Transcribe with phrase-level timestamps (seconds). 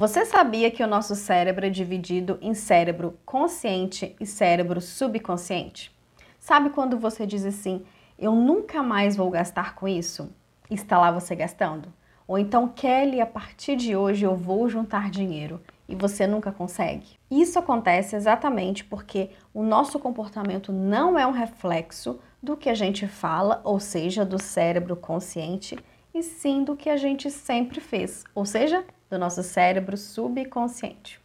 [0.00, 5.92] Você sabia que o nosso cérebro é dividido em cérebro consciente e cérebro subconsciente?
[6.38, 7.84] Sabe quando você diz assim,
[8.16, 10.32] eu nunca mais vou gastar com isso?
[10.70, 11.92] Está lá você gastando?
[12.28, 17.18] Ou então, Kelly, a partir de hoje eu vou juntar dinheiro e você nunca consegue?
[17.28, 23.08] Isso acontece exatamente porque o nosso comportamento não é um reflexo do que a gente
[23.08, 25.76] fala, ou seja, do cérebro consciente,
[26.14, 31.20] e sim do que a gente sempre fez, ou seja, do nosso cérebro subconsciente.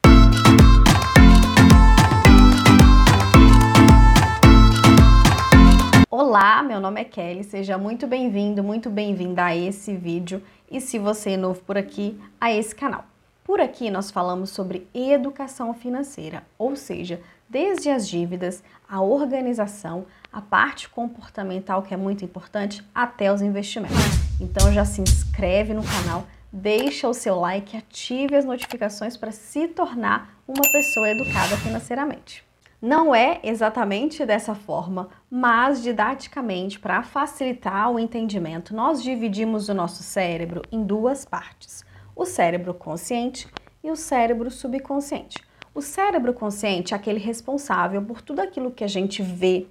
[6.09, 10.41] Olá, meu nome é Kelly, seja muito bem-vindo, muito bem-vinda a esse vídeo
[10.71, 13.05] e se você é novo por aqui, a esse canal.
[13.43, 17.19] Por aqui nós falamos sobre educação financeira, ou seja,
[17.49, 23.97] desde as dívidas, a organização, a parte comportamental que é muito importante, até os investimentos.
[24.39, 29.67] Então já se inscreve no canal deixa o seu like, ative as notificações para se
[29.67, 32.45] tornar uma pessoa educada financeiramente.
[32.79, 40.03] Não é exatamente dessa forma, mas didaticamente, para facilitar o entendimento, nós dividimos o nosso
[40.03, 41.83] cérebro em duas partes:
[42.15, 43.47] o cérebro consciente
[43.83, 45.41] e o cérebro subconsciente.
[45.73, 49.65] O cérebro consciente é aquele responsável por tudo aquilo que a gente vê,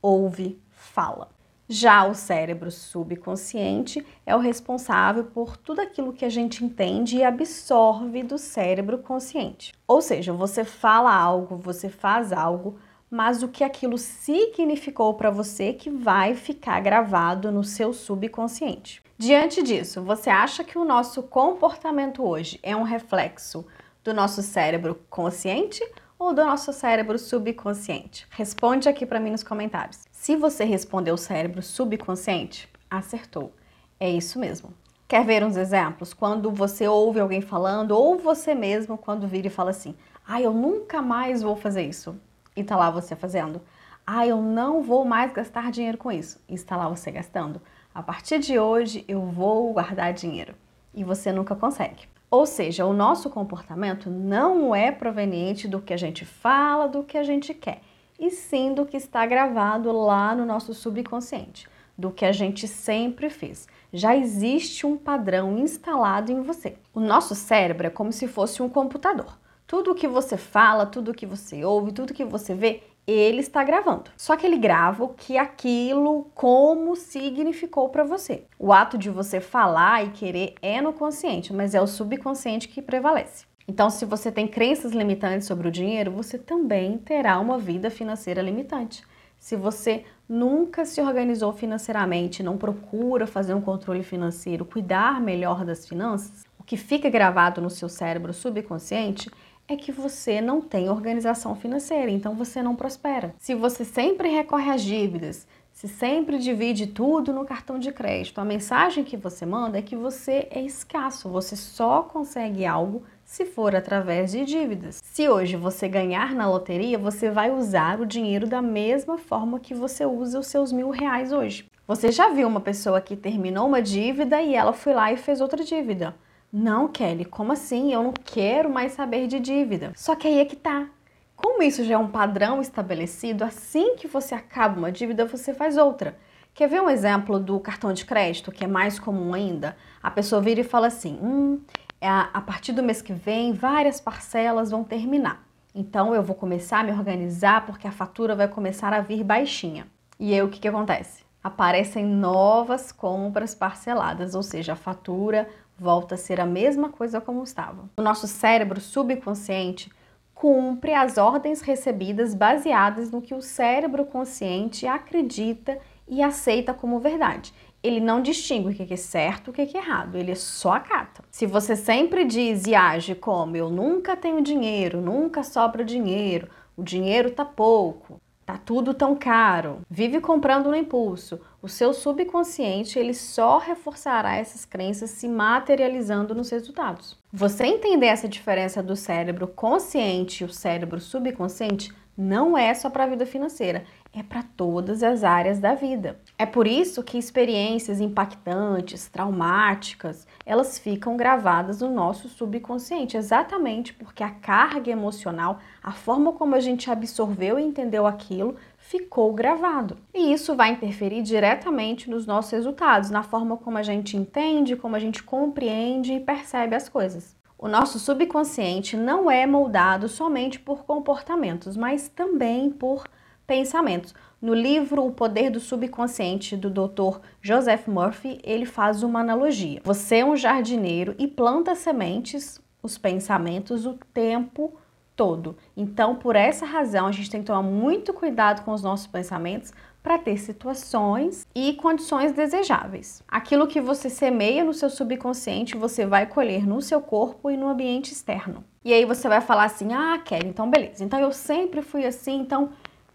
[0.00, 1.28] ouve, fala.
[1.72, 7.22] Já o cérebro subconsciente é o responsável por tudo aquilo que a gente entende e
[7.22, 9.72] absorve do cérebro consciente.
[9.86, 12.76] Ou seja, você fala algo, você faz algo,
[13.08, 19.00] mas o que aquilo significou para você que vai ficar gravado no seu subconsciente.
[19.16, 23.64] Diante disso, você acha que o nosso comportamento hoje é um reflexo
[24.02, 25.88] do nosso cérebro consciente
[26.20, 28.26] ou do nosso cérebro subconsciente?
[28.28, 30.04] Responde aqui para mim nos comentários.
[30.12, 33.54] Se você respondeu cérebro subconsciente, acertou.
[33.98, 34.74] É isso mesmo.
[35.08, 36.12] Quer ver uns exemplos?
[36.12, 39.94] Quando você ouve alguém falando, ou você mesmo quando vira e fala assim:
[40.28, 42.14] "Ah, eu nunca mais vou fazer isso".
[42.54, 43.62] E tá lá você fazendo.
[44.06, 46.38] "Ah, eu não vou mais gastar dinheiro com isso".
[46.46, 47.62] E está lá você gastando.
[47.94, 50.54] A partir de hoje eu vou guardar dinheiro.
[50.92, 52.06] E você nunca consegue.
[52.30, 57.18] Ou seja, o nosso comportamento não é proveniente do que a gente fala, do que
[57.18, 57.80] a gente quer,
[58.18, 61.68] e sim do que está gravado lá no nosso subconsciente,
[61.98, 63.66] do que a gente sempre fez.
[63.92, 66.76] Já existe um padrão instalado em você.
[66.94, 69.36] O nosso cérebro é como se fosse um computador.
[69.66, 73.40] Tudo o que você fala, tudo o que você ouve, tudo que você vê ele
[73.40, 74.10] está gravando.
[74.16, 78.44] Só que ele grava o que aquilo como significou para você.
[78.58, 82.80] O ato de você falar e querer é no consciente, mas é o subconsciente que
[82.80, 83.44] prevalece.
[83.66, 88.42] Então, se você tem crenças limitantes sobre o dinheiro, você também terá uma vida financeira
[88.42, 89.04] limitante.
[89.38, 95.88] Se você nunca se organizou financeiramente, não procura fazer um controle financeiro, cuidar melhor das
[95.88, 99.30] finanças, o que fica gravado no seu cérebro subconsciente
[99.72, 103.32] é que você não tem organização financeira, então você não prospera.
[103.38, 108.44] Se você sempre recorre às dívidas, se sempre divide tudo no cartão de crédito, a
[108.44, 113.76] mensagem que você manda é que você é escasso, você só consegue algo se for
[113.76, 115.00] através de dívidas.
[115.04, 119.72] Se hoje você ganhar na loteria, você vai usar o dinheiro da mesma forma que
[119.72, 121.70] você usa os seus mil reais hoje.
[121.86, 125.40] Você já viu uma pessoa que terminou uma dívida e ela foi lá e fez
[125.40, 126.16] outra dívida?
[126.52, 127.92] Não, Kelly, como assim?
[127.92, 129.92] Eu não quero mais saber de dívida.
[129.94, 130.88] Só que aí é que tá.
[131.36, 135.76] Como isso já é um padrão estabelecido, assim que você acaba uma dívida, você faz
[135.76, 136.18] outra.
[136.52, 139.76] Quer ver um exemplo do cartão de crédito, que é mais comum ainda?
[140.02, 141.60] A pessoa vira e fala assim: hum,
[142.00, 145.46] é a partir do mês que vem, várias parcelas vão terminar.
[145.74, 149.86] Então eu vou começar a me organizar porque a fatura vai começar a vir baixinha.
[150.18, 151.24] E aí o que, que acontece?
[151.42, 155.48] Aparecem novas compras parceladas, ou seja, a fatura
[155.80, 157.88] volta a ser a mesma coisa como estava.
[157.96, 159.90] O nosso cérebro subconsciente
[160.34, 167.54] cumpre as ordens recebidas baseadas no que o cérebro consciente acredita e aceita como verdade.
[167.82, 171.24] Ele não distingue o que é certo e o que é errado, ele só acata.
[171.30, 176.82] Se você sempre diz e age como eu nunca tenho dinheiro, nunca sobra dinheiro, o
[176.82, 179.82] dinheiro tá pouco, Tá tudo tão caro.
[179.88, 181.40] Vive comprando no impulso.
[181.62, 187.16] O seu subconsciente ele só reforçará essas crenças se materializando nos resultados.
[187.32, 193.04] Você entender essa diferença do cérebro consciente e o cérebro subconsciente não é só para
[193.04, 196.18] a vida financeira, é para todas as áreas da vida.
[196.40, 204.24] É por isso que experiências impactantes, traumáticas, elas ficam gravadas no nosso subconsciente, exatamente porque
[204.24, 209.98] a carga emocional, a forma como a gente absorveu e entendeu aquilo, ficou gravado.
[210.14, 214.96] E isso vai interferir diretamente nos nossos resultados, na forma como a gente entende, como
[214.96, 217.36] a gente compreende e percebe as coisas.
[217.58, 223.04] O nosso subconsciente não é moldado somente por comportamentos, mas também por
[223.50, 224.14] pensamentos.
[224.40, 227.18] No livro O Poder do Subconsciente do Dr.
[227.42, 229.80] Joseph Murphy, ele faz uma analogia.
[229.82, 234.72] Você é um jardineiro e planta sementes, os pensamentos, o tempo
[235.16, 235.56] todo.
[235.76, 239.72] Então, por essa razão, a gente tem que tomar muito cuidado com os nossos pensamentos
[240.00, 243.20] para ter situações e condições desejáveis.
[243.26, 247.68] Aquilo que você semeia no seu subconsciente, você vai colher no seu corpo e no
[247.68, 248.64] ambiente externo.
[248.84, 251.04] E aí você vai falar assim: "Ah, Kelly, então beleza.
[251.04, 252.70] Então eu sempre fui assim, então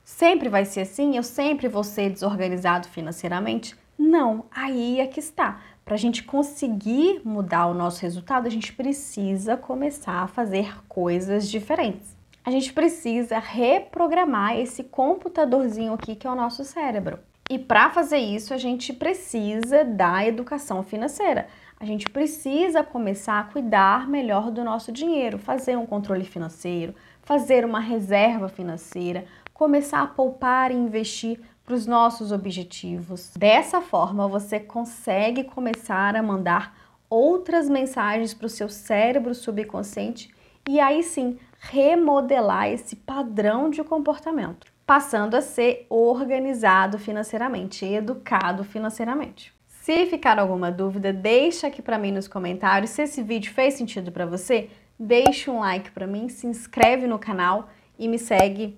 [0.06, 5.60] sempre vai ser assim, eu sempre vou ser desorganizado financeiramente?" Não, aí é que está.
[5.84, 11.50] Para a gente conseguir mudar o nosso resultado, a gente precisa começar a fazer coisas
[11.50, 12.16] diferentes.
[12.44, 17.20] A gente precisa reprogramar esse computadorzinho aqui que é o nosso cérebro.
[17.50, 21.48] E para fazer isso, a gente precisa da educação financeira.
[21.80, 27.64] A gente precisa começar a cuidar melhor do nosso dinheiro, fazer um controle financeiro, fazer
[27.64, 29.26] uma reserva financeira,
[29.56, 33.32] começar a poupar e investir para os nossos objetivos.
[33.38, 36.78] Dessa forma, você consegue começar a mandar
[37.10, 40.30] outras mensagens para o seu cérebro subconsciente
[40.68, 49.54] e aí sim remodelar esse padrão de comportamento, passando a ser organizado financeiramente, educado financeiramente.
[49.70, 52.92] Se ficar alguma dúvida, deixa aqui para mim nos comentários.
[52.92, 54.70] Se esse vídeo fez sentido para você,
[55.00, 58.78] deixa um like para mim, se inscreve no canal e me segue